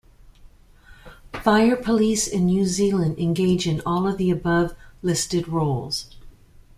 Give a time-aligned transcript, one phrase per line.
[1.43, 6.15] Fire police in New Zealand engage in all of the above listed roles.